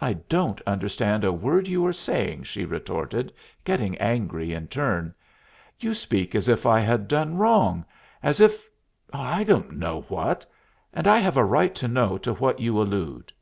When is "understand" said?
0.62-1.22